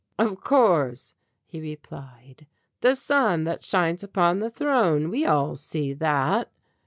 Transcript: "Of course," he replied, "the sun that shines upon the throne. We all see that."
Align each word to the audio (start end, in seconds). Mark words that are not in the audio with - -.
"Of 0.17 0.41
course," 0.41 1.13
he 1.45 1.61
replied, 1.61 2.47
"the 2.79 2.95
sun 2.95 3.43
that 3.43 3.63
shines 3.63 4.03
upon 4.03 4.39
the 4.39 4.49
throne. 4.49 5.11
We 5.11 5.27
all 5.27 5.55
see 5.55 5.93
that." 5.93 6.49